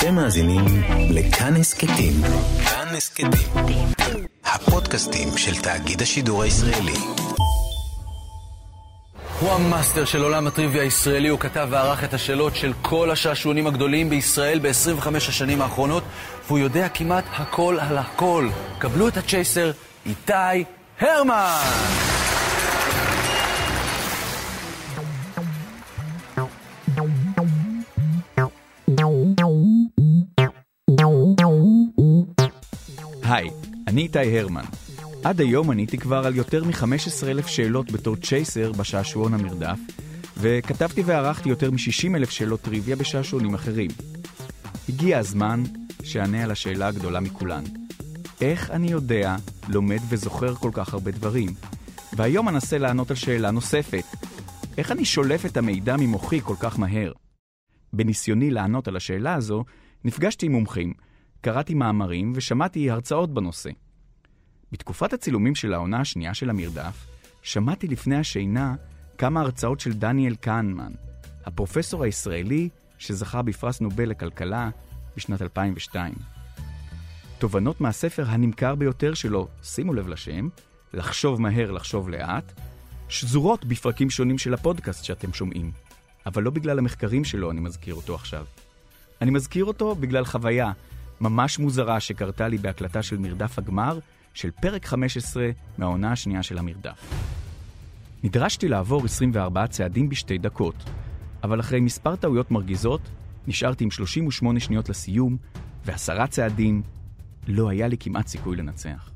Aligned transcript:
אתם 0.00 0.14
מאזינים 0.14 0.64
לכאן 1.10 1.56
הסכתים. 1.56 2.12
כאן 2.64 2.88
הסכתים. 2.96 3.30
הפודקאסטים 4.44 5.28
של 5.36 5.62
תאגיד 5.62 6.02
השידור 6.02 6.42
הישראלי. 6.42 6.94
הוא 9.40 9.52
המאסטר 9.52 10.04
של 10.04 10.22
עולם 10.22 10.46
הטריוויה 10.46 10.82
הישראלי, 10.82 11.28
הוא 11.28 11.38
כתב 11.38 11.68
וערך 11.70 12.04
את 12.04 12.14
השאלות 12.14 12.56
של 12.56 12.72
כל 12.82 13.10
השעשועונים 13.10 13.66
הגדולים 13.66 14.10
בישראל 14.10 14.58
ב-25 14.58 15.16
השנים 15.16 15.62
האחרונות, 15.62 16.02
והוא 16.46 16.58
יודע 16.58 16.88
כמעט 16.88 17.24
הכל 17.32 17.78
על 17.80 17.98
הכל. 17.98 18.48
קבלו 18.78 19.08
את 19.08 19.16
הצ'ייסר, 19.16 19.70
איתי 20.06 20.64
הרמן! 21.00 22.09
היי, 33.30 33.50
אני 33.86 34.02
איתי 34.02 34.38
הרמן. 34.38 34.64
עד 35.24 35.40
היום 35.40 35.70
עניתי 35.70 35.98
כבר 35.98 36.26
על 36.26 36.36
יותר 36.36 36.64
מ-15,000 36.64 37.46
שאלות 37.46 37.92
בתור 37.92 38.16
צ'ייסר 38.16 38.72
בשעשועון 38.72 39.34
המרדף, 39.34 39.78
וכתבתי 40.36 41.02
וערכתי 41.02 41.48
יותר 41.48 41.70
מ-60,000 41.70 42.30
שאלות 42.30 42.60
טריוויה 42.60 42.96
בשעשועונים 42.96 43.54
אחרים. 43.54 43.90
הגיע 44.88 45.18
הזמן 45.18 45.62
שאענה 46.02 46.44
על 46.44 46.50
השאלה 46.50 46.88
הגדולה 46.88 47.20
מכולן. 47.20 47.64
איך 48.40 48.70
אני 48.70 48.90
יודע, 48.90 49.36
לומד 49.68 50.00
וזוכר 50.08 50.54
כל 50.54 50.70
כך 50.72 50.94
הרבה 50.94 51.10
דברים? 51.10 51.48
והיום 52.16 52.48
אנסה 52.48 52.78
לענות 52.78 53.10
על 53.10 53.16
שאלה 53.16 53.50
נוספת. 53.50 54.04
איך 54.78 54.92
אני 54.92 55.04
שולף 55.04 55.46
את 55.46 55.56
המידע 55.56 55.96
ממוחי 55.96 56.40
כל 56.40 56.56
כך 56.60 56.78
מהר? 56.78 57.12
בניסיוני 57.92 58.50
לענות 58.50 58.88
על 58.88 58.96
השאלה 58.96 59.34
הזו, 59.34 59.64
נפגשתי 60.04 60.46
עם 60.46 60.52
מומחים, 60.52 60.92
קראתי 61.40 61.74
מאמרים 61.74 62.32
ושמעתי 62.34 62.90
הרצאות 62.90 63.34
בנושא. 63.34 63.70
בתקופת 64.72 65.12
הצילומים 65.12 65.54
של 65.54 65.74
העונה 65.74 66.00
השנייה 66.00 66.34
של 66.34 66.50
המרדף, 66.50 67.06
שמעתי 67.42 67.88
לפני 67.88 68.16
השינה 68.16 68.74
כמה 69.18 69.40
הרצאות 69.40 69.80
של 69.80 69.92
דניאל 69.92 70.34
קהנמן, 70.34 70.92
הפרופסור 71.44 72.04
הישראלי 72.04 72.68
שזכה 72.98 73.42
בפרס 73.42 73.80
נובל 73.80 74.08
לכלכלה 74.08 74.70
בשנת 75.16 75.42
2002. 75.42 76.14
תובנות 77.38 77.80
מהספר 77.80 78.24
הנמכר 78.26 78.74
ביותר 78.74 79.14
שלו, 79.14 79.48
שימו 79.62 79.94
לב 79.94 80.08
לשם, 80.08 80.48
לחשוב 80.94 81.40
מהר, 81.40 81.70
לחשוב 81.70 82.08
לאט, 82.08 82.52
שזורות 83.08 83.64
בפרקים 83.64 84.10
שונים 84.10 84.38
של 84.38 84.54
הפודקאסט 84.54 85.04
שאתם 85.04 85.32
שומעים. 85.32 85.72
אבל 86.26 86.42
לא 86.42 86.50
בגלל 86.50 86.78
המחקרים 86.78 87.24
שלו 87.24 87.50
אני 87.50 87.60
מזכיר 87.60 87.94
אותו 87.94 88.14
עכשיו. 88.14 88.44
אני 89.20 89.30
מזכיר 89.30 89.64
אותו 89.64 89.94
בגלל 89.94 90.24
חוויה 90.24 90.72
ממש 91.20 91.58
מוזרה 91.58 92.00
שקרתה 92.00 92.48
לי 92.48 92.58
בהקלטה 92.58 93.02
של 93.02 93.18
מרדף 93.18 93.58
הגמר 93.58 93.98
של 94.34 94.50
פרק 94.50 94.86
15 94.86 95.50
מהעונה 95.78 96.12
השנייה 96.12 96.42
של 96.42 96.58
המרדף. 96.58 97.12
נדרשתי 98.24 98.68
לעבור 98.68 99.04
24 99.04 99.66
צעדים 99.66 100.08
בשתי 100.08 100.38
דקות, 100.38 100.74
אבל 101.42 101.60
אחרי 101.60 101.80
מספר 101.80 102.16
טעויות 102.16 102.50
מרגיזות, 102.50 103.00
נשארתי 103.46 103.84
עם 103.84 103.90
38 103.90 104.60
שניות 104.60 104.88
לסיום, 104.88 105.36
ועשרה 105.84 106.26
צעדים, 106.26 106.82
לא 107.48 107.68
היה 107.68 107.88
לי 107.88 107.96
כמעט 108.00 108.26
סיכוי 108.26 108.56
לנצח. 108.56 109.10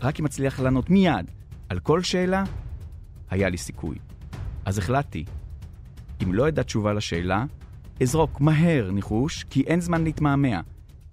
רק 0.00 0.20
אם 0.20 0.24
אצליח 0.24 0.60
לענות 0.60 0.90
מיד 0.90 1.30
על 1.68 1.78
כל 1.78 2.02
שאלה, 2.02 2.44
היה 3.30 3.48
לי 3.48 3.58
סיכוי. 3.58 3.96
אז 4.64 4.78
החלטתי, 4.78 5.24
אם 6.22 6.34
לא 6.34 6.48
אדע 6.48 6.62
תשובה 6.62 6.92
לשאלה, 6.92 7.44
אזרוק 8.02 8.40
מהר 8.40 8.90
ניחוש, 8.90 9.44
כי 9.50 9.62
אין 9.62 9.80
זמן 9.80 10.04
להתמהמה. 10.04 10.60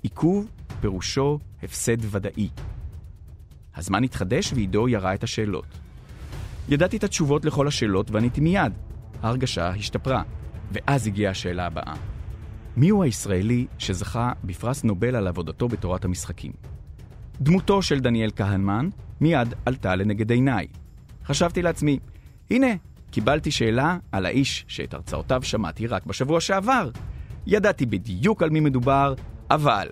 עיכוב 0.02 0.52
פירושו 0.82 1.40
הפסד 1.64 1.98
ודאי. 2.02 2.50
הזמן 3.76 4.04
התחדש 4.04 4.54
ועידו 4.54 4.90
ירה 4.90 5.14
את 5.14 5.24
השאלות. 5.24 5.80
ידעתי 6.70 6.98
את 6.98 7.04
התשובות 7.04 7.46
לכל 7.46 7.68
השאלות 7.68 8.12
ועניתי 8.12 8.42
מיד. 8.42 8.74
ההרגשה 9.22 9.70
השתפרה, 9.70 10.24
ואז 10.72 11.08
הגיעה 11.08 11.32
השאלה 11.32 11.66
הבאה. 11.66 11.94
מיהו 12.78 13.04
הישראלי 13.04 13.68
שזכה 13.78 14.32
בפרס 14.44 14.84
נובל 14.84 15.16
על 15.16 15.28
עבודתו 15.28 15.68
בתורת 15.68 16.06
המשחקים? 16.06 16.52
דמותו 17.42 17.82
של 17.82 18.00
דניאל 18.00 18.30
כהנמן 18.36 18.90
מיד 19.22 19.54
עלתה 19.66 19.96
לנגד 19.96 20.32
עיניי. 20.32 20.68
חשבתי 21.26 21.62
לעצמי, 21.62 22.00
הנה, 22.52 22.68
קיבלתי 23.12 23.52
שאלה 23.52 23.98
על 24.12 24.26
האיש 24.26 24.66
שאת 24.68 24.94
הרצאותיו 24.94 25.44
שמעתי 25.44 25.88
רק 25.88 26.06
בשבוע 26.06 26.40
שעבר. 26.40 26.90
ידעתי 27.48 27.86
בדיוק 27.86 28.44
על 28.44 28.50
מי 28.50 28.60
מדובר, 28.60 29.14
אבל 29.52 29.88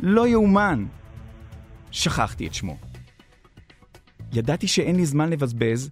לא 0.00 0.28
יאומן. 0.28 0.86
שכחתי 1.90 2.46
את 2.46 2.54
שמו. 2.54 2.76
ידעתי 4.32 4.68
שאין 4.68 4.96
לי 4.96 5.06
זמן 5.06 5.30
לבזבז, 5.30 5.90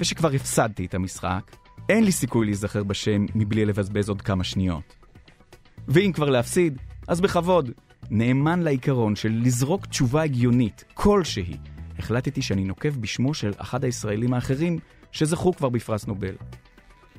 ושכבר 0.00 0.30
הפסדתי 0.30 0.86
את 0.86 0.94
המשחק, 0.94 1.56
אין 1.88 2.04
לי 2.04 2.12
סיכוי 2.12 2.46
להיזכר 2.46 2.82
בשם 2.82 3.26
מבלי 3.34 3.64
לבזבז 3.64 4.08
עוד 4.08 4.22
כמה 4.22 4.44
שניות. 4.44 4.94
ואם 5.88 6.10
כבר 6.14 6.30
להפסיד, 6.30 6.78
אז 7.08 7.20
בכבוד. 7.20 7.70
נאמן 8.10 8.60
לעיקרון 8.62 9.16
של 9.16 9.40
לזרוק 9.44 9.86
תשובה 9.86 10.22
הגיונית, 10.22 10.84
כלשהי. 10.94 11.56
החלטתי 11.98 12.42
שאני 12.42 12.64
נוקב 12.64 13.00
בשמו 13.00 13.34
של 13.34 13.52
אחד 13.56 13.84
הישראלים 13.84 14.34
האחרים 14.34 14.78
שזכו 15.12 15.52
כבר 15.52 15.68
בפרס 15.68 16.06
נובל. 16.06 16.34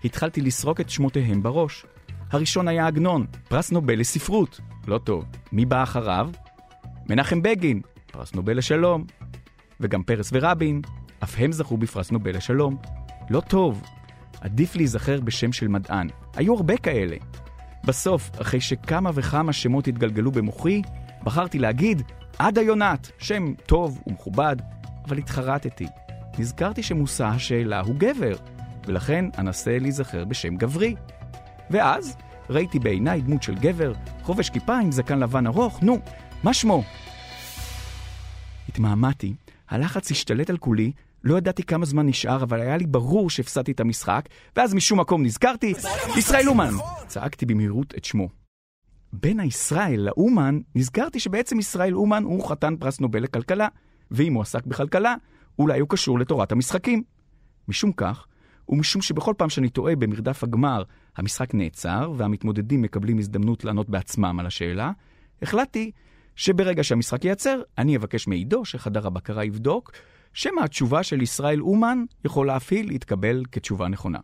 התחלתי 0.06 0.42
לסרוק 0.42 0.82
את 0.82 0.90
שמותיהם 0.90 1.44
בראש. 1.44 1.86
הראשון 2.34 2.68
היה 2.68 2.88
עגנון, 2.88 3.26
פרס 3.48 3.72
נובל 3.72 4.00
לספרות. 4.00 4.60
לא 4.88 4.98
טוב. 4.98 5.26
מי 5.52 5.66
בא 5.66 5.84
אחריו? 5.84 6.30
מנחם 7.10 7.42
בגין, 7.42 7.82
פרס 8.12 8.34
נובל 8.34 8.58
לשלום. 8.58 9.06
וגם 9.80 10.04
פרס 10.04 10.30
ורבין, 10.34 10.82
אף 11.24 11.36
הם 11.38 11.52
זכו 11.52 11.78
בפרס 11.78 12.12
נובל 12.12 12.36
לשלום. 12.36 12.78
לא 13.30 13.42
טוב. 13.42 13.84
עדיף 14.42 14.76
להיזכר 14.76 15.22
בשם 15.22 15.52
של 15.52 15.68
מדען. 15.68 16.08
היו 16.36 16.56
הרבה 16.56 16.78
כאלה. 16.78 17.16
בסוף, 17.86 18.32
אחרי 18.42 18.62
שכמה 18.62 19.12
וכמה 19.14 19.54
שמות 19.54 19.88
התגלגלו 19.88 20.32
במוחי, 20.32 20.82
בחרתי 21.24 21.60
להגיד 21.60 22.02
עדה 22.40 22.62
יונת, 22.62 23.12
שם 23.18 23.54
טוב 23.66 24.02
ומכובד, 24.08 24.56
אבל 25.06 25.18
התחרטתי. 25.18 25.88
נזכרתי 26.40 26.84
שמושא 26.84 27.26
השאלה 27.26 27.80
הוא 27.80 27.96
גבר, 27.96 28.36
ולכן 28.88 29.26
אנסה 29.38 29.80
להיזכר 29.80 30.26
בשם 30.26 30.56
גברי. 30.56 30.96
ואז 31.72 32.18
ראיתי 32.50 32.80
בעיניי 32.80 33.22
דמות 33.22 33.44
של 33.44 33.56
גבר, 33.56 33.94
חובש 34.24 34.50
כיפה 34.50 34.78
עם 34.78 34.92
זקן 34.92 35.20
לבן 35.20 35.48
ארוך, 35.48 35.84
נו, 35.84 36.00
מה 36.44 36.54
שמו? 36.54 36.84
התמהמהתי, 38.70 39.34
הלחץ 39.70 40.12
השתלט 40.12 40.50
על 40.50 40.58
כולי, 40.58 40.92
לא 41.24 41.38
ידעתי 41.38 41.64
כמה 41.64 41.86
זמן 41.86 42.06
נשאר, 42.06 42.44
אבל 42.44 42.62
היה 42.62 42.78
לי 42.78 42.86
ברור 42.86 43.30
שהפסדתי 43.30 43.72
את 43.72 43.80
המשחק, 43.80 44.30
ואז 44.56 44.74
משום 44.74 45.00
מקום 45.00 45.24
נזכרתי, 45.24 45.74
ישראל 46.18 46.50
אומן! 46.50 46.74
צעקתי 47.08 47.46
במהירות 47.46 47.94
את 47.98 48.06
שמו. 48.06 48.30
בין 49.14 49.40
הישראל 49.40 50.00
לאומן, 50.00 50.60
נזכרתי 50.76 51.20
שבעצם 51.20 51.60
ישראל 51.60 51.96
אומן 51.96 52.24
הוא 52.24 52.50
חתן 52.50 52.76
פרס 52.76 53.00
נובל 53.00 53.24
לכלכלה, 53.24 53.68
ואם 54.12 54.34
הוא 54.34 54.42
עסק 54.42 54.66
בכלכלה, 54.66 55.16
אולי 55.60 55.80
הוא 55.80 55.90
קשור 55.90 56.20
לתורת 56.20 56.52
המשחקים. 56.52 57.04
משום 57.68 57.92
כך, 57.92 58.26
ומשום 58.70 59.02
שבכל 59.02 59.34
פעם 59.38 59.50
שאני 59.50 59.70
טועה 59.70 59.96
במרדף 59.96 60.44
הגמר, 60.44 60.84
המשחק 61.18 61.54
נעצר, 61.54 62.12
והמתמודדים 62.18 62.82
מקבלים 62.82 63.18
הזדמנות 63.18 63.64
לענות 63.64 63.90
בעצמם 63.90 64.40
על 64.40 64.46
השאלה, 64.46 64.92
החלטתי 65.42 65.92
שברגע 66.36 66.84
שהמשחק 66.84 67.26
ייעצר, 67.26 67.62
אני 67.78 67.98
אבקש 67.98 68.28
מעידו 68.28 68.66
שחדר 68.66 69.08
הבקרה 69.08 69.46
יבדוק, 69.46 69.92
שמא 70.34 70.62
התשובה 70.62 71.04
של 71.04 71.22
ישראל 71.22 71.62
אומן 71.62 72.04
יכול 72.26 72.48
להפעיל 72.48 72.88
להתקבל 72.88 73.44
כתשובה 73.52 73.88
נכונה. 73.88 74.20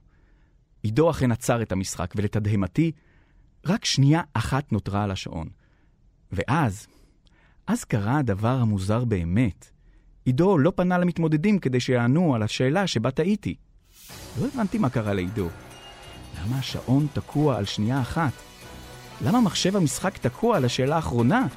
עידו 0.83 1.09
אכן 1.11 1.31
עצר 1.31 1.61
את 1.61 1.71
המשחק, 1.71 2.13
ולתדהמתי, 2.15 2.91
רק 3.65 3.85
שנייה 3.85 4.21
אחת 4.33 4.71
נותרה 4.71 5.03
על 5.03 5.11
השעון. 5.11 5.49
ואז, 6.31 6.87
אז 7.67 7.83
קרה 7.83 8.17
הדבר 8.17 8.57
המוזר 8.61 9.05
באמת. 9.05 9.71
עידו 10.25 10.57
לא 10.57 10.71
פנה 10.75 10.97
למתמודדים 10.97 11.59
כדי 11.59 11.79
שיענו 11.79 12.35
על 12.35 12.43
השאלה 12.43 12.87
שבה 12.87 13.11
טעיתי. 13.11 13.55
לא 14.41 14.47
הבנתי 14.53 14.77
מה 14.77 14.89
קרה 14.89 15.13
לעידו. 15.13 15.49
למה 16.37 16.59
השעון 16.59 17.07
תקוע 17.13 17.57
על 17.57 17.65
שנייה 17.65 18.01
אחת? 18.01 18.33
למה 19.21 19.41
מחשב 19.41 19.75
המשחק 19.75 20.17
תקוע 20.17 20.57
על 20.57 20.65
השאלה 20.65 20.95
האחרונה, 20.95 21.47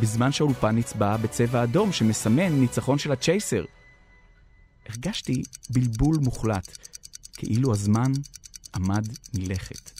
בזמן 0.00 0.32
שהאולפן 0.32 0.76
נצבע 0.76 1.16
בצבע 1.16 1.62
אדום 1.62 1.92
שמסמן 1.92 2.52
ניצחון 2.52 2.98
של 2.98 3.12
הצ'ייסר? 3.12 3.64
הרגשתי 4.88 5.42
בלבול 5.70 6.16
מוחלט, 6.22 6.78
כאילו 7.32 7.72
הזמן 7.72 8.12
עמד 8.74 9.06
מלכת. 9.34 9.90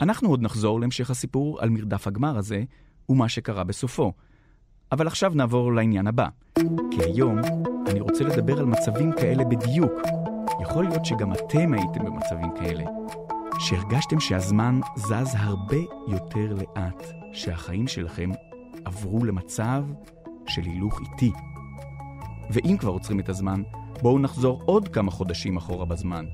אנחנו 0.00 0.28
עוד 0.28 0.42
נחזור 0.42 0.80
להמשך 0.80 1.10
הסיפור 1.10 1.60
על 1.60 1.68
מרדף 1.68 2.06
הגמר 2.06 2.38
הזה 2.38 2.62
ומה 3.08 3.28
שקרה 3.28 3.64
בסופו. 3.64 4.12
אבל 4.92 5.06
עכשיו 5.06 5.32
נעבור 5.34 5.72
לעניין 5.72 6.06
הבא. 6.06 6.28
כי 6.90 7.04
היום 7.04 7.38
אני 7.86 8.00
רוצה 8.00 8.24
לדבר 8.24 8.58
על 8.58 8.64
מצבים 8.64 9.12
כאלה 9.12 9.44
בדיוק. 9.44 9.92
יכול 10.60 10.84
להיות 10.84 11.04
שגם 11.04 11.32
אתם 11.32 11.72
הייתם 11.72 12.04
במצבים 12.04 12.50
כאלה. 12.56 12.84
שהרגשתם 13.58 14.20
שהזמן 14.20 14.80
זז 14.96 15.34
הרבה 15.38 15.76
יותר 16.08 16.54
לאט, 16.54 17.06
שהחיים 17.32 17.88
שלכם 17.88 18.30
עברו 18.84 19.24
למצב 19.24 19.84
של 20.46 20.62
הילוך 20.62 21.00
איטי. 21.00 21.32
ואם 22.50 22.76
כבר 22.76 22.90
עוצרים 22.90 23.20
את 23.20 23.28
הזמן, 23.28 23.62
בואו 24.02 24.18
נחזור 24.18 24.62
עוד 24.64 24.88
כמה 24.88 25.10
חודשים 25.10 25.56
אחורה 25.56 25.84
בזמן, 25.84 26.24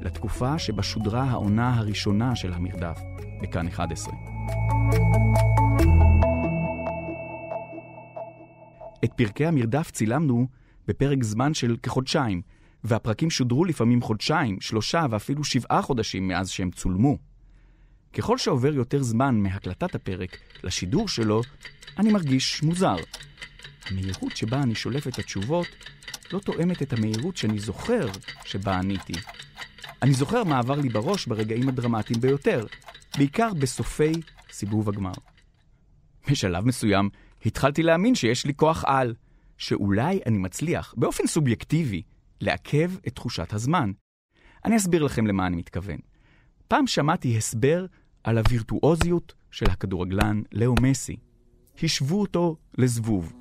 לתקופה 0.00 0.58
שבה 0.58 0.82
שודרה 0.82 1.22
העונה 1.22 1.74
הראשונה 1.74 2.36
של 2.36 2.52
המרדף, 2.52 3.00
בכאן 3.42 3.68
11. 3.68 4.14
את 9.04 9.12
פרקי 9.16 9.46
המרדף 9.46 9.90
צילמנו 9.90 10.46
בפרק 10.88 11.22
זמן 11.22 11.54
של 11.54 11.76
כחודשיים, 11.82 12.42
והפרקים 12.84 13.30
שודרו 13.30 13.64
לפעמים 13.64 14.02
חודשיים, 14.02 14.60
שלושה 14.60 15.06
ואפילו 15.10 15.44
שבעה 15.44 15.82
חודשים 15.82 16.28
מאז 16.28 16.50
שהם 16.50 16.70
צולמו. 16.70 17.18
ככל 18.12 18.38
שעובר 18.38 18.74
יותר 18.74 19.02
זמן 19.02 19.36
מהקלטת 19.36 19.94
הפרק 19.94 20.38
לשידור 20.64 21.08
שלו, 21.08 21.42
אני 21.98 22.12
מרגיש 22.12 22.62
מוזר. 22.62 22.96
המהירות 23.90 24.36
שבה 24.36 24.62
אני 24.62 24.74
שולף 24.74 25.08
את 25.08 25.18
התשובות 25.18 25.66
לא 26.32 26.38
תואמת 26.38 26.82
את 26.82 26.92
המהירות 26.92 27.36
שאני 27.36 27.58
זוכר 27.58 28.06
שבה 28.44 28.78
עניתי. 28.78 29.12
אני 30.02 30.12
זוכר 30.12 30.44
מה 30.44 30.58
עבר 30.58 30.74
לי 30.74 30.88
בראש 30.88 31.26
ברגעים 31.26 31.68
הדרמטיים 31.68 32.20
ביותר, 32.20 32.66
בעיקר 33.16 33.54
בסופי 33.54 34.12
סיבוב 34.52 34.88
הגמר. 34.88 35.12
בשלב 36.30 36.64
מסוים 36.64 37.08
התחלתי 37.46 37.82
להאמין 37.82 38.14
שיש 38.14 38.46
לי 38.46 38.54
כוח 38.54 38.84
על, 38.86 39.14
שאולי 39.58 40.20
אני 40.26 40.38
מצליח, 40.38 40.94
באופן 40.96 41.26
סובייקטיבי, 41.26 42.02
לעכב 42.42 42.90
את 43.06 43.14
תחושת 43.14 43.52
הזמן. 43.52 43.92
אני 44.64 44.76
אסביר 44.76 45.02
לכם 45.02 45.26
למה 45.26 45.46
אני 45.46 45.56
מתכוון. 45.56 45.98
פעם 46.68 46.86
שמעתי 46.86 47.36
הסבר 47.36 47.86
על 48.24 48.38
הווירטואוזיות 48.38 49.34
של 49.50 49.66
הכדורגלן 49.70 50.42
לאו 50.52 50.74
מסי. 50.80 51.16
השוו 51.82 52.20
אותו 52.20 52.56
לזבוב. 52.78 53.32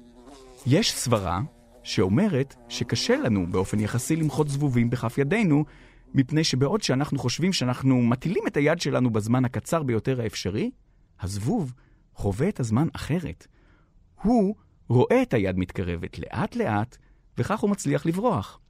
יש 0.68 0.94
סברה 0.94 1.42
שאומרת 1.84 2.56
שקשה 2.70 3.18
לנו 3.18 3.48
באופן 3.52 3.80
יחסי 3.80 4.16
למחות 4.16 4.50
זבובים 4.50 4.90
בכף 4.90 5.18
ידינו, 5.18 5.66
מפני 6.14 6.44
שבעוד 6.44 6.82
שאנחנו 6.82 7.20
חושבים 7.20 7.54
שאנחנו 7.54 8.02
מטילים 8.02 8.44
את 8.48 8.58
היד 8.58 8.82
שלנו 8.82 9.10
בזמן 9.10 9.46
הקצר 9.46 9.84
ביותר 9.84 10.22
האפשרי, 10.22 10.72
הזבוב 11.20 11.74
חווה 12.14 12.50
את 12.50 12.60
הזמן 12.60 12.88
אחרת. 12.96 13.48
הוא 14.22 14.56
רואה 14.90 15.22
את 15.22 15.34
היד 15.34 15.58
מתקרבת 15.58 16.20
לאט-לאט, 16.20 16.98
וכך 17.38 17.60
הוא 17.60 17.70
מצליח 17.70 18.06
לברוח. 18.06 18.61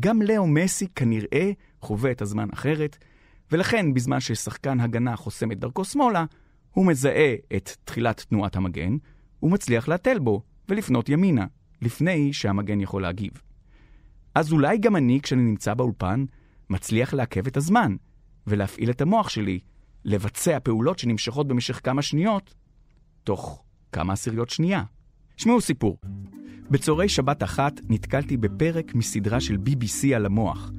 גם 0.00 0.22
לאו 0.22 0.46
מסי 0.46 0.88
כנראה 0.94 1.50
חווה 1.80 2.10
את 2.10 2.22
הזמן 2.22 2.48
אחרת, 2.52 2.98
ולכן 3.52 3.94
בזמן 3.94 4.20
ששחקן 4.20 4.80
הגנה 4.80 5.16
חוסם 5.16 5.52
את 5.52 5.58
דרכו 5.58 5.84
שמאלה, 5.84 6.24
הוא 6.70 6.86
מזהה 6.86 7.34
את 7.56 7.70
תחילת 7.84 8.24
תנועת 8.28 8.56
המגן, 8.56 8.96
ומצליח 9.42 9.88
להתל 9.88 10.18
בו 10.18 10.42
ולפנות 10.68 11.08
ימינה, 11.08 11.46
לפני 11.82 12.32
שהמגן 12.32 12.80
יכול 12.80 13.02
להגיב. 13.02 13.32
אז 14.34 14.52
אולי 14.52 14.78
גם 14.78 14.96
אני, 14.96 15.20
כשאני 15.22 15.42
נמצא 15.42 15.74
באולפן, 15.74 16.24
מצליח 16.70 17.14
לעכב 17.14 17.46
את 17.46 17.56
הזמן, 17.56 17.96
ולהפעיל 18.46 18.90
את 18.90 19.00
המוח 19.00 19.28
שלי, 19.28 19.60
לבצע 20.04 20.58
פעולות 20.62 20.98
שנמשכות 20.98 21.48
במשך 21.48 21.80
כמה 21.84 22.02
שניות, 22.02 22.54
תוך 23.24 23.64
כמה 23.92 24.12
עשיריות 24.12 24.50
שנייה. 24.50 24.82
שמעו 25.36 25.60
סיפור. 25.60 25.98
בצהרי 26.70 27.08
שבת 27.08 27.42
אחת 27.42 27.80
נתקלתי 27.88 28.36
בפרק 28.36 28.94
מסדרה 28.94 29.40
של 29.40 29.54
BBC 29.54 30.14
על 30.16 30.26
המוח. 30.26 30.70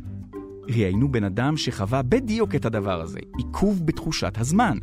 ראיינו 0.70 1.12
בן 1.12 1.24
אדם 1.24 1.58
שחווה 1.58 2.02
בדיוק 2.02 2.56
את 2.56 2.66
הדבר 2.66 3.02
הזה, 3.02 3.20
עיכוב 3.38 3.86
בתחושת 3.86 4.38
הזמן. 4.38 4.78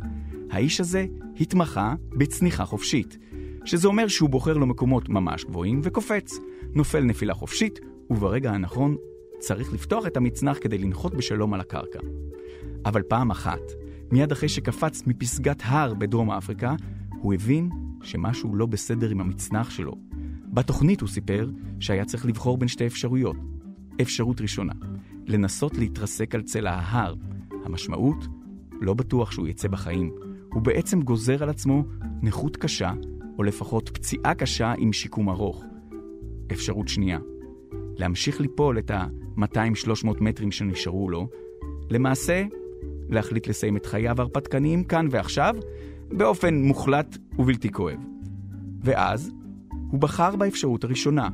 האיש 0.51 0.79
הזה 0.79 1.05
התמחה 1.39 1.95
בצניחה 2.09 2.65
חופשית, 2.65 3.17
שזה 3.65 3.87
אומר 3.87 4.07
שהוא 4.07 4.29
בוחר 4.29 4.57
לו 4.57 4.65
מקומות 4.65 5.09
ממש 5.09 5.45
גבוהים 5.45 5.81
וקופץ, 5.83 6.33
נופל 6.73 7.03
נפילה 7.03 7.33
חופשית, 7.33 7.79
וברגע 8.09 8.51
הנכון 8.51 8.95
צריך 9.39 9.73
לפתוח 9.73 10.07
את 10.07 10.17
המצנח 10.17 10.57
כדי 10.61 10.77
לנחות 10.77 11.13
בשלום 11.15 11.53
על 11.53 11.59
הקרקע. 11.59 11.99
אבל 12.85 13.01
פעם 13.01 13.31
אחת, 13.31 13.61
מיד 14.11 14.31
אחרי 14.31 14.49
שקפץ 14.49 15.03
מפסגת 15.07 15.61
הר 15.63 15.93
בדרום 15.93 16.31
אפריקה, 16.31 16.75
הוא 17.09 17.33
הבין 17.33 17.69
שמשהו 18.03 18.55
לא 18.55 18.65
בסדר 18.65 19.09
עם 19.09 19.21
המצנח 19.21 19.69
שלו. 19.69 20.06
בתוכנית 20.47 21.01
הוא 21.01 21.09
סיפר 21.09 21.49
שהיה 21.79 22.05
צריך 22.05 22.25
לבחור 22.25 22.57
בין 22.57 22.67
שתי 22.67 22.87
אפשרויות. 22.87 23.35
אפשרות 24.01 24.41
ראשונה, 24.41 24.73
לנסות 25.25 25.77
להתרסק 25.77 26.35
על 26.35 26.41
צלע 26.41 26.71
ההר. 26.71 27.15
המשמעות, 27.65 28.27
לא 28.81 28.93
בטוח 28.93 29.31
שהוא 29.31 29.47
יצא 29.47 29.67
בחיים. 29.67 30.11
הוא 30.53 30.61
בעצם 30.61 31.01
גוזר 31.01 31.43
על 31.43 31.49
עצמו 31.49 31.83
נכות 32.21 32.57
קשה, 32.57 32.93
או 33.37 33.43
לפחות 33.43 33.89
פציעה 33.89 34.33
קשה 34.33 34.73
עם 34.77 34.93
שיקום 34.93 35.29
ארוך. 35.29 35.63
אפשרות 36.51 36.87
שנייה, 36.87 37.19
להמשיך 37.97 38.41
ליפול 38.41 38.79
את 38.79 38.91
ה-200-300 38.91 40.07
מטרים 40.21 40.51
שנשארו 40.51 41.09
לו, 41.09 41.29
למעשה, 41.89 42.45
להחליט 43.09 43.47
לסיים 43.47 43.77
את 43.77 43.85
חייו 43.85 44.15
ההרפתקניים 44.17 44.83
כאן 44.83 45.07
ועכשיו, 45.11 45.55
באופן 46.11 46.55
מוחלט 46.55 47.17
ובלתי 47.39 47.71
כואב. 47.71 47.99
ואז, 48.81 49.31
הוא 49.91 49.99
בחר 49.99 50.35
באפשרות 50.35 50.83
הראשונה. 50.83 51.29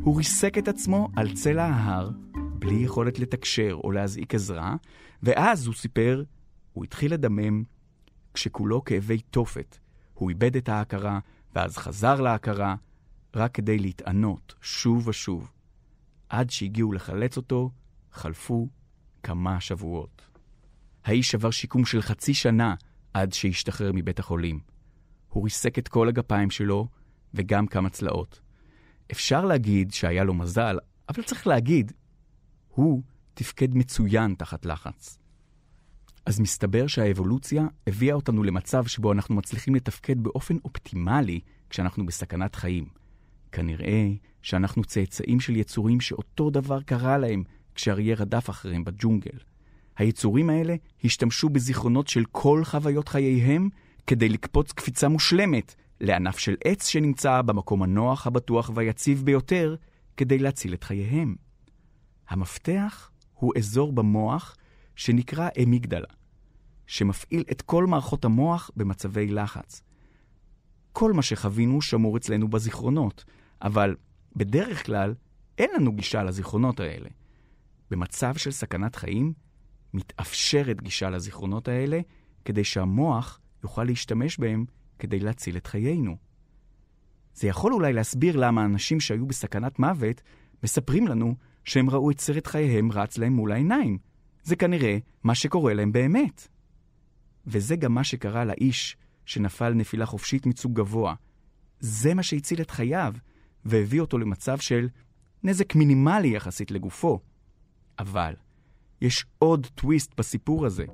הוא 0.00 0.16
ריסק 0.16 0.58
את 0.58 0.68
עצמו 0.68 1.08
על 1.16 1.34
צלע 1.34 1.64
ההר, 1.64 2.10
בלי 2.58 2.74
יכולת 2.74 3.18
לתקשר 3.18 3.78
או 3.84 3.92
להזעיק 3.92 4.34
עזרה, 4.34 4.76
ואז, 5.22 5.66
הוא 5.66 5.74
סיפר, 5.74 6.22
הוא 6.72 6.84
התחיל 6.84 7.14
לדמם 7.14 7.62
כשכולו 8.34 8.84
כאבי 8.84 9.20
תופת. 9.20 9.78
הוא 10.14 10.30
איבד 10.30 10.56
את 10.56 10.68
ההכרה, 10.68 11.18
ואז 11.54 11.76
חזר 11.76 12.20
להכרה, 12.20 12.74
רק 13.36 13.54
כדי 13.54 13.78
להתענות 13.78 14.54
שוב 14.60 15.08
ושוב. 15.08 15.50
עד 16.28 16.50
שהגיעו 16.50 16.92
לחלץ 16.92 17.36
אותו, 17.36 17.70
חלפו 18.12 18.68
כמה 19.22 19.60
שבועות. 19.60 20.22
האיש 21.04 21.34
עבר 21.34 21.50
שיקום 21.50 21.84
של 21.84 22.02
חצי 22.02 22.34
שנה 22.34 22.74
עד 23.14 23.32
שהשתחרר 23.32 23.90
מבית 23.94 24.18
החולים. 24.18 24.60
הוא 25.28 25.44
ריסק 25.44 25.78
את 25.78 25.88
כל 25.88 26.08
הגפיים 26.08 26.50
שלו 26.50 26.88
וגם 27.34 27.66
כמה 27.66 27.90
צלעות. 27.90 28.40
אפשר 29.12 29.44
להגיד 29.44 29.92
שהיה 29.92 30.24
לו 30.24 30.34
מזל, 30.34 30.78
אבל 31.08 31.22
צריך 31.22 31.46
להגיד, 31.46 31.92
הוא 32.68 33.02
תפקד 33.34 33.74
מצוין 33.74 34.34
תחת 34.34 34.66
לחץ. 34.66 35.18
אז 36.26 36.40
מסתבר 36.40 36.86
שהאבולוציה 36.86 37.66
הביאה 37.86 38.14
אותנו 38.14 38.42
למצב 38.42 38.86
שבו 38.86 39.12
אנחנו 39.12 39.34
מצליחים 39.34 39.74
לתפקד 39.74 40.20
באופן 40.22 40.56
אופטימלי 40.64 41.40
כשאנחנו 41.70 42.06
בסכנת 42.06 42.54
חיים. 42.54 42.84
כנראה 43.52 44.08
שאנחנו 44.42 44.84
צאצאים 44.84 45.40
של 45.40 45.56
יצורים 45.56 46.00
שאותו 46.00 46.50
דבר 46.50 46.82
קרה 46.82 47.18
להם 47.18 47.42
כשאריה 47.74 48.14
רדף 48.14 48.50
אחריהם 48.50 48.84
בג'ונגל. 48.84 49.38
היצורים 49.96 50.50
האלה 50.50 50.74
השתמשו 51.04 51.48
בזיכרונות 51.48 52.08
של 52.08 52.24
כל 52.32 52.62
חוויות 52.64 53.08
חייהם 53.08 53.68
כדי 54.06 54.28
לקפוץ 54.28 54.72
קפיצה 54.72 55.08
מושלמת 55.08 55.74
לענף 56.00 56.38
של 56.38 56.56
עץ 56.64 56.86
שנמצא 56.86 57.42
במקום 57.42 57.82
הנוח, 57.82 58.26
הבטוח 58.26 58.70
והיציב 58.74 59.24
ביותר 59.24 59.76
כדי 60.16 60.38
להציל 60.38 60.74
את 60.74 60.84
חייהם. 60.84 61.36
המפתח 62.28 63.10
הוא 63.34 63.52
אזור 63.56 63.92
במוח 63.92 64.56
שנקרא 64.96 65.48
אמיגדלה, 65.62 66.08
שמפעיל 66.86 67.44
את 67.50 67.62
כל 67.62 67.86
מערכות 67.86 68.24
המוח 68.24 68.70
במצבי 68.76 69.26
לחץ. 69.26 69.82
כל 70.92 71.12
מה 71.12 71.22
שחווינו 71.22 71.82
שמור 71.82 72.16
אצלנו 72.16 72.48
בזיכרונות, 72.48 73.24
אבל 73.62 73.96
בדרך 74.36 74.86
כלל 74.86 75.14
אין 75.58 75.70
לנו 75.76 75.92
גישה 75.92 76.22
לזיכרונות 76.22 76.80
האלה. 76.80 77.08
במצב 77.90 78.36
של 78.36 78.50
סכנת 78.50 78.96
חיים, 78.96 79.32
מתאפשרת 79.94 80.80
גישה 80.80 81.10
לזיכרונות 81.10 81.68
האלה 81.68 82.00
כדי 82.44 82.64
שהמוח 82.64 83.40
יוכל 83.62 83.84
להשתמש 83.84 84.38
בהם 84.38 84.64
כדי 85.00 85.20
להציל 85.20 85.56
את 85.56 85.66
חיינו. 85.66 86.16
זה 87.34 87.48
יכול 87.48 87.72
אולי 87.72 87.92
להסביר 87.92 88.36
למה 88.36 88.64
אנשים 88.64 89.00
שהיו 89.00 89.26
בסכנת 89.26 89.78
מוות 89.78 90.22
מספרים 90.62 91.08
לנו 91.08 91.34
שהם 91.64 91.90
ראו 91.90 92.10
את 92.10 92.20
סרט 92.20 92.46
חייהם 92.46 92.92
רץ 92.92 93.18
להם 93.18 93.32
מול 93.32 93.52
העיניים. 93.52 93.98
זה 94.42 94.56
כנראה 94.56 94.98
מה 95.24 95.34
שקורה 95.34 95.74
להם 95.74 95.92
באמת. 95.92 96.48
וזה 97.46 97.76
גם 97.76 97.94
מה 97.94 98.04
שקרה 98.04 98.44
לאיש 98.44 98.96
שנפל 99.24 99.74
נפילה 99.74 100.06
חופשית 100.06 100.46
מסוג 100.46 100.74
גבוה. 100.74 101.14
זה 101.80 102.14
מה 102.14 102.22
שהציל 102.22 102.60
את 102.60 102.70
חייו, 102.70 103.14
והביא 103.64 104.00
אותו 104.00 104.18
למצב 104.18 104.58
של 104.58 104.88
נזק 105.42 105.74
מינימלי 105.74 106.28
יחסית 106.28 106.70
לגופו. 106.70 107.20
אבל 107.98 108.34
יש 109.00 109.26
עוד 109.38 109.66
טוויסט 109.66 110.14
בסיפור 110.18 110.66
הזה. 110.66 110.84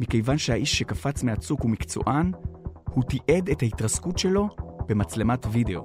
מכיוון 0.00 0.38
שהאיש 0.38 0.78
שקפץ 0.78 1.22
מהצוק 1.22 1.62
הוא 1.62 1.70
מקצוען, 1.70 2.32
הוא 2.94 3.04
תיעד 3.04 3.48
את 3.48 3.62
ההתרסקות 3.62 4.18
שלו 4.18 4.48
במצלמת 4.88 5.46
וידאו. 5.50 5.84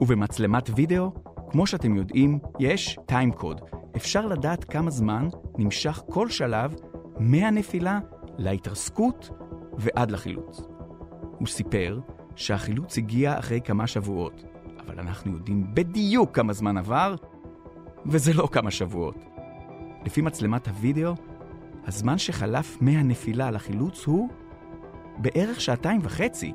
ובמצלמת 0.00 0.70
וידאו, 0.76 1.12
כמו 1.50 1.66
שאתם 1.66 1.96
יודעים, 1.96 2.38
יש 2.58 2.98
טיים 3.06 3.32
קוד. 3.32 3.60
אפשר 3.96 4.26
לדעת 4.26 4.64
כמה 4.64 4.90
זמן 4.90 5.28
נמשך 5.58 6.02
כל 6.10 6.30
שלב 6.30 6.74
מהנפילה 7.18 7.98
להתרסקות 8.38 9.30
ועד 9.78 10.10
לחילוץ. 10.10 10.60
הוא 11.38 11.46
סיפר 11.46 12.00
שהחילוץ 12.36 12.98
הגיע 12.98 13.38
אחרי 13.38 13.60
כמה 13.60 13.86
שבועות, 13.86 14.44
אבל 14.80 15.00
אנחנו 15.00 15.32
יודעים 15.32 15.66
בדיוק 15.74 16.36
כמה 16.36 16.52
זמן 16.52 16.78
עבר, 16.78 17.14
וזה 18.06 18.32
לא 18.34 18.48
כמה 18.52 18.70
שבועות. 18.70 19.16
לפי 20.04 20.20
מצלמת 20.20 20.68
הוידאו, 20.68 21.14
הזמן 21.86 22.18
שחלף 22.18 22.78
מהנפילה 22.80 23.50
לחילוץ 23.50 24.04
הוא 24.04 24.28
בערך 25.18 25.60
שעתיים 25.60 26.00
וחצי. 26.02 26.52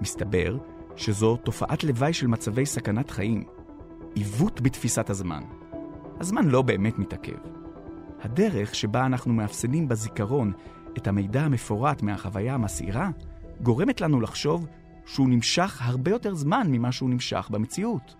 מסתבר 0.00 0.58
שזו 0.96 1.36
תופעת 1.36 1.84
לוואי 1.84 2.12
של 2.12 2.26
מצבי 2.26 2.66
סכנת 2.66 3.10
חיים, 3.10 3.44
עיוות 4.14 4.60
בתפיסת 4.60 5.10
הזמן. 5.10 5.42
הזמן 6.20 6.46
לא 6.48 6.62
באמת 6.62 6.98
מתעכב. 6.98 7.38
הדרך 8.22 8.74
שבה 8.74 9.06
אנחנו 9.06 9.32
מאפסנים 9.32 9.88
בזיכרון 9.88 10.52
את 10.98 11.06
המידע 11.06 11.42
המפורט 11.42 12.02
מהחוויה 12.02 12.54
המסעירה, 12.54 13.10
גורמת 13.62 14.00
לנו 14.00 14.20
לחשוב 14.20 14.66
שהוא 15.06 15.28
נמשך 15.28 15.78
הרבה 15.82 16.10
יותר 16.10 16.34
זמן 16.34 16.66
ממה 16.70 16.92
שהוא 16.92 17.10
נמשך 17.10 17.48
במציאות. 17.50 18.14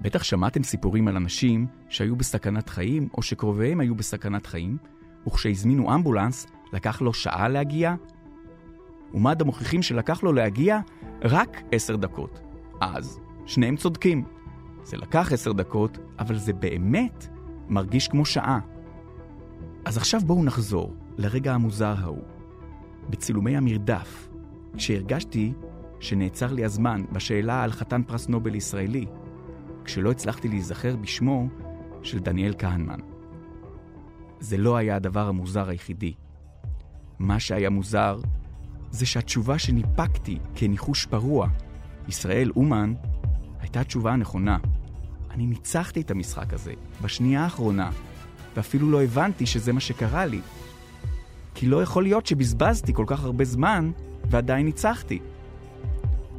בטח 0.00 0.22
שמעתם 0.22 0.62
סיפורים 0.62 1.08
על 1.08 1.16
אנשים 1.16 1.66
שהיו 1.88 2.16
בסכנת 2.16 2.68
חיים 2.68 3.08
או 3.16 3.22
שקרוביהם 3.22 3.80
היו 3.80 3.94
בסכנת 3.94 4.46
חיים, 4.46 4.76
וכשהזמינו 5.26 5.94
אמבולנס, 5.94 6.46
לקח 6.72 7.02
לו 7.02 7.14
שעה 7.14 7.48
להגיע? 7.48 7.94
ומד"א 9.14 9.44
מוכיחים 9.44 9.82
שלקח 9.82 10.22
לו 10.22 10.32
להגיע 10.32 10.80
רק 11.22 11.62
עשר 11.72 11.96
דקות. 11.96 12.40
אז 12.80 13.20
שניהם 13.46 13.76
צודקים. 13.76 14.24
זה 14.84 14.96
לקח 14.96 15.32
עשר 15.32 15.52
דקות, 15.52 15.98
אבל 16.18 16.36
זה 16.38 16.52
באמת 16.52 17.26
מרגיש 17.68 18.08
כמו 18.08 18.24
שעה. 18.24 18.60
אז 19.84 19.96
עכשיו 19.96 20.20
בואו 20.20 20.44
נחזור 20.44 20.94
לרגע 21.18 21.54
המוזר 21.54 21.94
ההוא. 21.98 22.22
בצילומי 23.10 23.56
המרדף, 23.56 24.28
כשהרגשתי 24.76 25.52
שנעצר 26.00 26.52
לי 26.52 26.64
הזמן 26.64 27.04
בשאלה 27.12 27.62
על 27.62 27.72
חתן 27.72 28.02
פרס 28.02 28.28
נובל 28.28 28.54
ישראלי, 28.54 29.06
כשלא 29.84 30.10
הצלחתי 30.10 30.48
להיזכר 30.48 30.96
בשמו 30.96 31.48
של 32.02 32.18
דניאל 32.18 32.54
כהנמן. 32.58 33.00
זה 34.40 34.56
לא 34.56 34.76
היה 34.76 34.96
הדבר 34.96 35.28
המוזר 35.28 35.68
היחידי. 35.68 36.14
מה 37.18 37.40
שהיה 37.40 37.70
מוזר 37.70 38.20
זה 38.92 39.06
שהתשובה 39.06 39.58
שניפקתי 39.58 40.38
כניחוש 40.54 41.06
פרוע, 41.06 41.48
ישראל 42.08 42.50
אומן, 42.56 42.94
הייתה 43.60 43.80
התשובה 43.80 44.12
הנכונה. 44.12 44.58
אני 45.30 45.46
ניצחתי 45.46 46.00
את 46.00 46.10
המשחק 46.10 46.52
הזה, 46.52 46.72
בשנייה 47.02 47.44
האחרונה, 47.44 47.90
ואפילו 48.56 48.90
לא 48.90 49.02
הבנתי 49.02 49.46
שזה 49.46 49.72
מה 49.72 49.80
שקרה 49.80 50.26
לי. 50.26 50.40
כי 51.54 51.66
לא 51.66 51.82
יכול 51.82 52.02
להיות 52.02 52.26
שבזבזתי 52.26 52.94
כל 52.94 53.04
כך 53.06 53.24
הרבה 53.24 53.44
זמן 53.44 53.90
ועדיין 54.30 54.66
ניצחתי. 54.66 55.18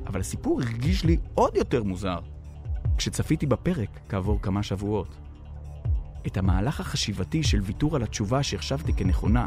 אבל 0.07 0.19
הסיפור 0.19 0.61
הרגיש 0.61 1.05
לי 1.05 1.17
עוד 1.33 1.55
יותר 1.55 1.83
מוזר 1.83 2.19
כשצפיתי 2.97 3.45
בפרק 3.45 3.99
כעבור 4.09 4.41
כמה 4.41 4.63
שבועות. 4.63 5.15
את 6.27 6.37
המהלך 6.37 6.79
החשיבתי 6.79 7.43
של 7.43 7.61
ויתור 7.61 7.95
על 7.95 8.03
התשובה 8.03 8.43
שהחשבתי 8.43 8.93
כנכונה, 8.93 9.45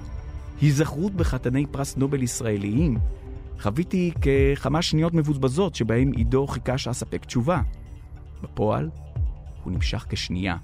היזכרות 0.61 1.15
בחתני 1.15 1.67
פרס 1.67 1.97
נובל 1.97 2.23
ישראליים, 2.23 2.99
חוויתי 3.61 4.13
ככמה 4.57 4.83
שניות 4.83 5.15
מבוזבזות 5.15 5.75
שבהם 5.75 6.13
עידו 6.13 6.47
חיכה 6.47 6.79
שאספק 6.79 7.25
תשובה. 7.25 7.61
בפועל, 8.43 8.91
הוא 9.65 9.73
נמשך 9.73 10.07
כשנייה. 10.09 10.57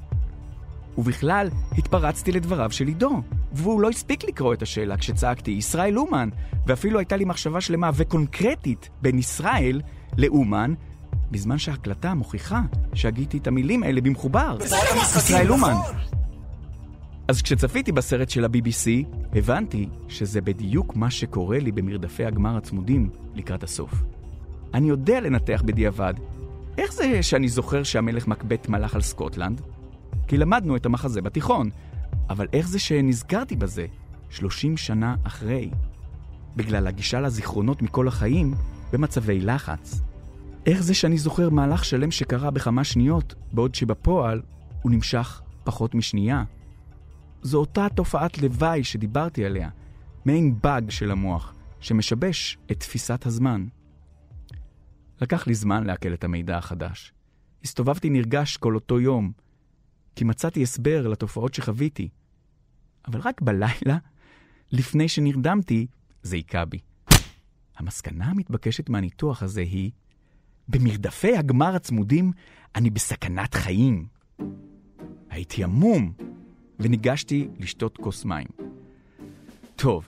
ובכלל, 0.99 1.49
התפרצתי 1.79 2.33
לדבריו 2.33 2.73
של 2.73 2.87
עידו, 2.87 3.23
והוא 3.53 3.81
לא 3.81 3.89
הספיק 3.89 4.25
לקרוא 4.25 4.55
את 4.55 4.63
השאלה 4.63 4.97
כשצעקתי 4.97 5.51
ישראל 5.51 5.99
אומן, 5.99 6.29
ואפילו 6.67 6.99
הייתה 6.99 7.17
לי 7.17 7.25
מחשבה 7.25 7.61
שלמה 7.61 7.91
וקונקרטית 7.95 8.91
בין 9.03 9.19
ישראל 9.19 9.81
לאומן, 10.19 10.75
בזמן 11.31 11.59
שההקלטה 11.59 12.15
מוכיחה 12.15 12.61
שהגיתי 12.95 13.39
את 13.39 13.47
המילים 13.47 13.83
האלה 13.83 14.01
במחובר. 14.01 14.59
ישראל 15.17 15.53
אומן. 15.53 15.75
אז 17.33 17.43
כשצפיתי 17.43 17.93
בסרט 17.93 18.31
של 18.31 18.45
ה-BBC, 18.45 19.07
הבנתי 19.33 19.89
שזה 20.09 20.41
בדיוק 20.41 20.97
מה 20.97 21.11
שקורה 21.11 21.59
לי 21.59 21.73
במרדפי 21.73 22.25
הגמר 22.25 22.57
הצמודים 22.57 23.11
לקראת 23.35 23.63
הסוף. 23.63 24.03
אני 24.75 24.89
יודע 24.89 25.21
לנתח 25.21 25.63
בדיעבד. 25.67 26.15
איך 26.79 26.93
זה 26.93 27.23
שאני 27.23 27.49
זוכר 27.49 27.83
שהמלך 27.83 28.27
מקבט 28.27 28.69
מלך 28.69 28.95
על 28.95 29.01
סקוטלנד? 29.01 29.61
כי 30.29 30.37
למדנו 30.37 30.77
את 30.77 30.87
המחזה 30.87 31.23
בתיכון. 31.23 31.71
אבל 32.31 32.47
איך 32.53 32.69
זה 32.69 32.79
שנזכרתי 32.79 33.57
בזה 33.57 33.87
30 34.31 34.77
שנה 34.77 35.17
אחרי? 35.25 35.71
בגלל 36.57 36.87
הגישה 36.87 37.21
לזיכרונות 37.21 37.83
מכל 37.83 38.09
החיים 38.09 38.55
במצבי 38.93 39.41
לחץ. 39.41 40.01
איך 40.67 40.83
זה 40.83 40.95
שאני 40.95 41.19
זוכר 41.19 41.51
מהלך 41.51 41.85
שלם 41.85 42.11
שקרה 42.11 42.51
בכמה 42.51 42.85
שניות, 42.85 43.35
בעוד 43.53 43.75
שבפועל 43.75 44.43
הוא 44.83 44.93
נמשך 44.93 45.43
פחות 45.65 45.95
משנייה? 45.95 46.45
זו 47.43 47.59
אותה 47.59 47.87
תופעת 47.95 48.39
לוואי 48.39 48.85
שדיברתי 48.85 49.45
עליה, 49.45 49.71
מעין 50.25 50.61
באג 50.63 50.91
של 50.91 51.11
המוח, 51.11 51.55
שמשבש 51.81 52.59
את 52.73 52.81
תפיסת 52.81 53.27
הזמן. 53.27 53.67
לקח 55.21 55.47
לי 55.47 55.55
זמן 55.55 55.85
לעכל 55.85 56.15
את 56.15 56.25
המידע 56.25 56.59
החדש. 56.59 57.13
הסתובבתי 57.65 58.11
נרגש 58.11 58.57
כל 58.57 58.75
אותו 58.75 59.01
יום, 59.01 59.33
כי 60.17 60.25
מצאתי 60.25 60.63
הסבר 60.63 61.09
לתופעות 61.09 61.55
שחוויתי. 61.55 62.09
אבל 63.09 63.21
רק 63.21 63.41
בלילה, 63.41 63.99
לפני 64.73 65.09
שנרדמתי, 65.09 65.87
זה 66.23 66.37
היכה 66.37 66.65
בי. 66.65 66.79
המסקנה 67.77 68.25
המתבקשת 68.25 68.89
מהניתוח 68.89 69.43
הזה 69.43 69.61
היא, 69.61 69.91
במרדפי 70.69 71.37
הגמר 71.37 71.75
הצמודים 71.77 72.33
אני 72.75 72.91
בסכנת 72.91 73.55
חיים. 73.55 74.07
הייתי 75.31 75.65
עמום, 75.65 76.13
וניגשתי 76.81 77.49
לשתות 77.61 77.97
כוס 77.97 78.25
מים. 78.25 78.47
טוב, 79.77 80.07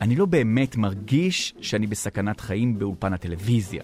אני 0.00 0.16
לא 0.16 0.26
באמת 0.26 0.76
מרגיש 0.76 1.54
שאני 1.60 1.86
בסכנת 1.86 2.40
חיים 2.40 2.78
באולפן 2.78 3.12
הטלוויזיה, 3.12 3.82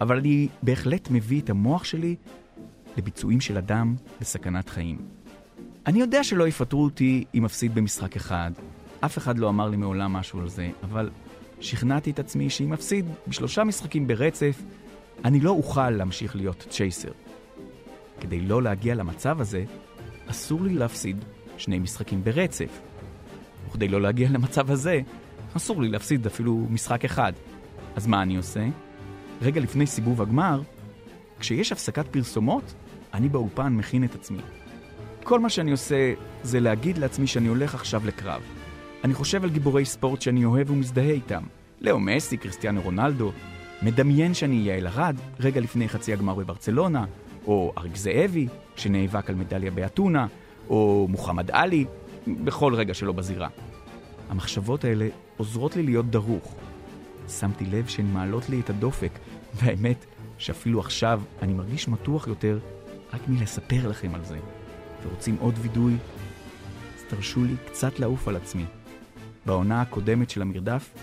אבל 0.00 0.18
אני 0.18 0.48
בהחלט 0.62 1.10
מביא 1.10 1.40
את 1.40 1.50
המוח 1.50 1.84
שלי 1.84 2.16
לביצועים 2.96 3.40
של 3.40 3.58
אדם 3.58 3.94
בסכנת 4.20 4.68
חיים. 4.68 4.98
אני 5.86 6.00
יודע 6.00 6.24
שלא 6.24 6.48
יפטרו 6.48 6.84
אותי 6.84 7.24
אם 7.34 7.44
אפסיד 7.44 7.74
במשחק 7.74 8.16
אחד. 8.16 8.52
אף 9.00 9.18
אחד 9.18 9.38
לא 9.38 9.48
אמר 9.48 9.68
לי 9.68 9.76
מעולם 9.76 10.12
משהו 10.12 10.40
על 10.40 10.48
זה, 10.48 10.70
אבל 10.82 11.10
שכנעתי 11.60 12.10
את 12.10 12.18
עצמי 12.18 12.50
שאם 12.50 12.72
אפסיד 12.72 13.06
בשלושה 13.28 13.64
משחקים 13.64 14.06
ברצף, 14.06 14.62
אני 15.24 15.40
לא 15.40 15.50
אוכל 15.50 15.90
להמשיך 15.90 16.36
להיות 16.36 16.66
צ'ייסר. 16.70 17.12
כדי 18.20 18.40
לא 18.40 18.62
להגיע 18.62 18.94
למצב 18.94 19.40
הזה, 19.40 19.64
אסור 20.26 20.62
לי 20.62 20.74
להפסיד 20.74 21.24
שני 21.60 21.78
משחקים 21.78 22.24
ברצף. 22.24 22.80
וכדי 23.68 23.88
לא 23.88 24.00
להגיע 24.00 24.28
למצב 24.30 24.70
הזה, 24.70 25.00
אסור 25.56 25.82
לי 25.82 25.88
להפסיד 25.88 26.26
אפילו 26.26 26.66
משחק 26.70 27.04
אחד. 27.04 27.32
אז 27.96 28.06
מה 28.06 28.22
אני 28.22 28.36
עושה? 28.36 28.66
רגע 29.42 29.60
לפני 29.60 29.86
סיבוב 29.86 30.22
הגמר, 30.22 30.62
כשיש 31.40 31.72
הפסקת 31.72 32.06
פרסומות, 32.08 32.74
אני 33.14 33.28
באולפן 33.28 33.72
מכין 33.72 34.04
את 34.04 34.14
עצמי. 34.14 34.42
כל 35.22 35.40
מה 35.40 35.50
שאני 35.50 35.70
עושה 35.70 36.12
זה 36.42 36.60
להגיד 36.60 36.98
לעצמי 36.98 37.26
שאני 37.26 37.48
הולך 37.48 37.74
עכשיו 37.74 38.02
לקרב. 38.06 38.42
אני 39.04 39.14
חושב 39.14 39.44
על 39.44 39.50
גיבורי 39.50 39.84
ספורט 39.84 40.22
שאני 40.22 40.44
אוהב 40.44 40.70
ומזדהה 40.70 41.10
איתם. 41.10 41.42
לאו 41.80 42.00
מסי, 42.00 42.36
קריסטיאנו 42.36 42.80
רונלדו. 42.80 43.32
מדמיין 43.82 44.34
שאני 44.34 44.56
יעל 44.56 44.86
ארד, 44.86 45.16
רגע 45.40 45.60
לפני 45.60 45.88
חצי 45.88 46.12
הגמר 46.12 46.34
בברצלונה, 46.34 47.04
או 47.46 47.72
אריק 47.78 47.96
זאבי, 47.96 48.48
שנאבק 48.76 49.30
על 49.30 49.36
מדליה 49.36 49.70
באתונה, 49.70 50.26
או 50.70 51.06
מוחמד 51.10 51.50
עלי, 51.50 51.84
בכל 52.26 52.74
רגע 52.74 52.94
שלא 52.94 53.12
בזירה. 53.12 53.48
המחשבות 54.28 54.84
האלה 54.84 55.08
עוזרות 55.36 55.76
לי 55.76 55.82
להיות 55.82 56.10
דרוך. 56.10 56.54
שמתי 57.28 57.66
לב 57.66 57.86
שהן 57.86 58.06
מעלות 58.12 58.48
לי 58.48 58.60
את 58.60 58.70
הדופק, 58.70 59.18
והאמת 59.54 60.04
שאפילו 60.38 60.80
עכשיו 60.80 61.22
אני 61.42 61.52
מרגיש 61.52 61.88
מתוח 61.88 62.26
יותר 62.26 62.58
רק 63.12 63.20
מלספר 63.28 63.88
לכם 63.88 64.14
על 64.14 64.24
זה. 64.24 64.38
ורוצים 65.02 65.36
עוד 65.40 65.54
וידוי? 65.58 65.96
אז 66.96 67.04
תרשו 67.08 67.44
לי 67.44 67.54
קצת 67.66 67.98
לעוף 67.98 68.28
על 68.28 68.36
עצמי. 68.36 68.64
בעונה 69.46 69.80
הקודמת 69.80 70.30
של 70.30 70.42
המרדף, 70.42 70.94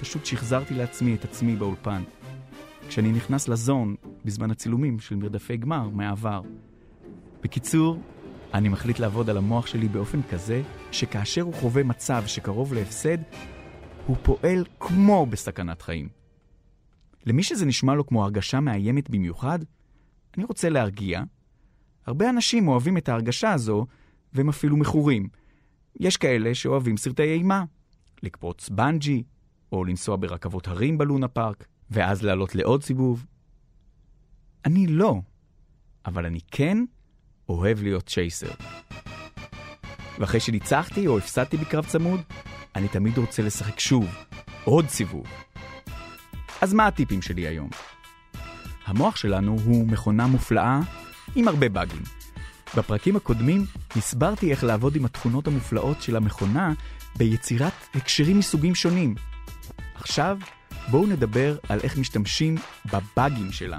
פשוט 0.00 0.26
שחזרתי 0.26 0.74
לעצמי 0.74 1.14
את 1.14 1.24
עצמי 1.24 1.56
באולפן. 1.56 2.02
כשאני 2.88 3.12
נכנס 3.12 3.48
לזון 3.48 3.94
בזמן 4.24 4.50
הצילומים 4.50 4.98
של 5.00 5.16
מרדפי 5.16 5.56
גמר 5.56 5.88
מהעבר. 5.88 6.40
בקיצור, 7.42 8.00
אני 8.56 8.68
מחליט 8.68 8.98
לעבוד 8.98 9.30
על 9.30 9.36
המוח 9.36 9.66
שלי 9.66 9.88
באופן 9.88 10.22
כזה, 10.22 10.62
שכאשר 10.92 11.42
הוא 11.42 11.54
חווה 11.54 11.82
מצב 11.82 12.22
שקרוב 12.26 12.74
להפסד, 12.74 13.18
הוא 14.06 14.16
פועל 14.22 14.64
כמו 14.80 15.26
בסכנת 15.26 15.82
חיים. 15.82 16.08
למי 17.26 17.42
שזה 17.42 17.66
נשמע 17.66 17.94
לו 17.94 18.06
כמו 18.06 18.24
הרגשה 18.24 18.60
מאיימת 18.60 19.10
במיוחד, 19.10 19.58
אני 20.36 20.44
רוצה 20.44 20.68
להרגיע. 20.68 21.22
הרבה 22.06 22.30
אנשים 22.30 22.68
אוהבים 22.68 22.98
את 22.98 23.08
ההרגשה 23.08 23.52
הזו, 23.52 23.86
והם 24.32 24.48
אפילו 24.48 24.76
מכורים. 24.76 25.28
יש 26.00 26.16
כאלה 26.16 26.54
שאוהבים 26.54 26.96
סרטי 26.96 27.32
אימה, 27.32 27.64
לקפוץ 28.22 28.68
בנג'י, 28.68 29.22
או 29.72 29.84
לנסוע 29.84 30.16
ברכבות 30.16 30.68
הרים 30.68 30.98
בלונה 30.98 31.28
פארק, 31.28 31.66
ואז 31.90 32.22
לעלות 32.22 32.54
לעוד 32.54 32.82
סיבוב. 32.82 33.26
אני 34.64 34.86
לא, 34.86 35.20
אבל 36.06 36.26
אני 36.26 36.40
כן 36.50 36.78
אוהב 37.48 37.82
להיות 37.82 38.06
צ'ייסר. 38.06 38.50
ואחרי 40.18 40.40
שניצחתי 40.40 41.06
או 41.06 41.18
הפסדתי 41.18 41.56
בקרב 41.56 41.86
צמוד, 41.86 42.20
אני 42.76 42.88
תמיד 42.88 43.18
רוצה 43.18 43.42
לשחק 43.42 43.80
שוב, 43.80 44.06
עוד 44.64 44.88
סיבוב. 44.88 45.26
אז 46.60 46.74
מה 46.74 46.86
הטיפים 46.86 47.22
שלי 47.22 47.46
היום? 47.46 47.70
המוח 48.84 49.16
שלנו 49.16 49.56
הוא 49.64 49.86
מכונה 49.86 50.26
מופלאה 50.26 50.80
עם 51.34 51.48
הרבה 51.48 51.68
באגים. 51.68 52.02
בפרקים 52.76 53.16
הקודמים 53.16 53.64
הסברתי 53.96 54.50
איך 54.50 54.64
לעבוד 54.64 54.96
עם 54.96 55.04
התכונות 55.04 55.46
המופלאות 55.46 56.02
של 56.02 56.16
המכונה 56.16 56.72
ביצירת 57.16 57.72
הקשרים 57.94 58.38
מסוגים 58.38 58.74
שונים. 58.74 59.14
עכשיו 59.94 60.38
בואו 60.90 61.06
נדבר 61.06 61.56
על 61.68 61.80
איך 61.82 61.98
משתמשים 61.98 62.54
בבאגים 62.86 63.52
שלה. 63.52 63.78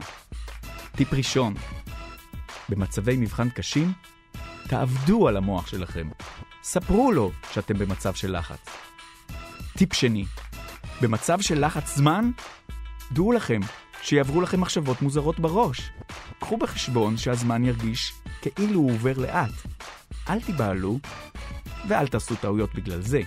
טיפ 0.95 1.13
ראשון, 1.13 1.53
במצבי 2.69 3.17
מבחן 3.17 3.49
קשים, 3.49 3.93
תעבדו 4.67 5.27
על 5.27 5.37
המוח 5.37 5.67
שלכם. 5.67 6.09
ספרו 6.63 7.11
לו 7.11 7.31
שאתם 7.51 7.77
במצב 7.77 8.13
של 8.13 8.37
לחץ. 8.37 8.65
טיפ 9.77 9.93
שני, 9.93 10.25
במצב 11.01 11.41
של 11.41 11.65
לחץ 11.65 11.95
זמן, 11.95 12.31
דעו 13.11 13.31
לכם 13.31 13.59
שיעברו 14.01 14.41
לכם 14.41 14.61
מחשבות 14.61 15.01
מוזרות 15.01 15.39
בראש. 15.39 15.91
קחו 16.39 16.57
בחשבון 16.57 17.17
שהזמן 17.17 17.65
ירגיש 17.65 18.13
כאילו 18.41 18.79
הוא 18.79 18.91
עובר 18.91 19.13
לאט. 19.17 19.51
אל 20.29 20.41
תיבהלו 20.41 20.99
ואל 21.87 22.07
תעשו 22.07 22.35
טעויות 22.35 22.75
בגלל 22.75 23.01
זה. 23.01 23.21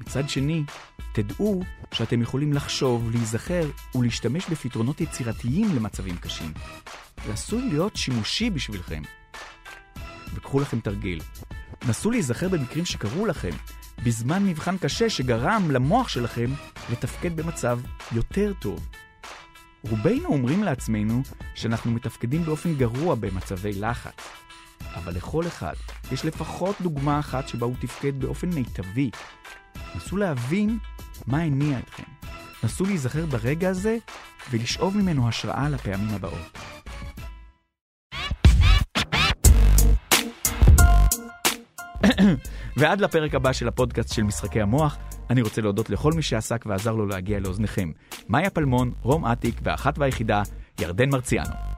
מצד 0.00 0.28
שני, 0.28 0.64
תדעו 1.12 1.62
שאתם 1.92 2.22
יכולים 2.22 2.52
לחשוב, 2.52 3.10
להיזכר 3.10 3.70
ולהשתמש 3.94 4.46
בפתרונות 4.50 5.00
יצירתיים 5.00 5.76
למצבים 5.76 6.16
קשים. 6.16 6.52
זה 7.26 7.32
עשוי 7.32 7.62
להיות 7.68 7.96
שימושי 7.96 8.50
בשבילכם. 8.50 9.02
וקחו 10.34 10.60
לכם 10.60 10.80
תרגיל. 10.80 11.20
נסו 11.88 12.10
להיזכר 12.10 12.48
במקרים 12.48 12.84
שקרו 12.84 13.26
לכם, 13.26 13.50
בזמן 14.04 14.46
מבחן 14.46 14.78
קשה 14.78 15.10
שגרם 15.10 15.70
למוח 15.70 16.08
שלכם 16.08 16.50
לתפקד 16.92 17.36
במצב 17.36 17.80
יותר 18.12 18.52
טוב. 18.60 18.88
רובנו 19.82 20.28
אומרים 20.28 20.62
לעצמנו 20.62 21.22
שאנחנו 21.54 21.90
מתפקדים 21.90 22.44
באופן 22.44 22.74
גרוע 22.74 23.14
במצבי 23.14 23.72
לחץ. 23.72 24.28
אבל 24.94 25.14
לכל 25.14 25.46
אחד 25.46 25.74
יש 26.12 26.24
לפחות 26.24 26.76
דוגמה 26.80 27.18
אחת 27.18 27.48
שבה 27.48 27.66
הוא 27.66 27.74
תפקד 27.80 28.20
באופן 28.20 28.48
מיטבי. 28.48 29.10
נסו 29.94 30.16
להבין 30.16 30.78
מה 31.26 31.38
הניע 31.38 31.78
אתכם. 31.78 32.02
נסו 32.64 32.84
להיזכר 32.84 33.26
ברגע 33.26 33.68
הזה 33.68 33.98
ולשאוב 34.50 34.96
ממנו 34.96 35.28
השראה 35.28 35.68
לפעמים 35.68 36.14
הבאות. 36.14 36.58
ועד 42.76 43.00
לפרק 43.00 43.34
הבא 43.34 43.52
של 43.52 43.68
הפודקאסט 43.68 44.12
של 44.14 44.22
משחקי 44.22 44.60
המוח, 44.60 44.98
אני 45.30 45.42
רוצה 45.42 45.60
להודות 45.60 45.90
לכל 45.90 46.12
מי 46.12 46.22
שעסק 46.22 46.64
ועזר 46.66 46.92
לו 46.92 47.06
להגיע 47.06 47.40
לאוזניכם. 47.40 47.90
מאיה 48.28 48.50
פלמון, 48.50 48.92
רום 49.02 49.26
אטיק 49.26 49.60
והאחת 49.62 49.98
והיחידה, 49.98 50.42
ירדן 50.80 51.10
מרציאנו. 51.10 51.69